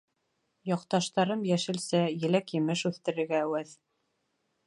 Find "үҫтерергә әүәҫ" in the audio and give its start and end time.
2.93-3.77